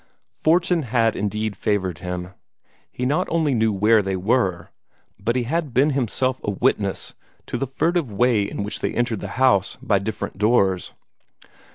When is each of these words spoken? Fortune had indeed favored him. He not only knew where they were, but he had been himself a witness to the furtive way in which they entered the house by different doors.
Fortune 0.39 0.81
had 0.81 1.15
indeed 1.15 1.55
favored 1.55 1.99
him. 1.99 2.33
He 2.91 3.05
not 3.05 3.27
only 3.29 3.53
knew 3.53 3.71
where 3.71 4.01
they 4.01 4.15
were, 4.15 4.71
but 5.19 5.35
he 5.35 5.43
had 5.43 5.75
been 5.75 5.91
himself 5.91 6.41
a 6.43 6.49
witness 6.49 7.13
to 7.45 7.55
the 7.55 7.67
furtive 7.67 8.11
way 8.11 8.41
in 8.41 8.63
which 8.63 8.79
they 8.79 8.95
entered 8.95 9.19
the 9.19 9.27
house 9.37 9.77
by 9.79 9.99
different 9.99 10.39
doors. 10.39 10.93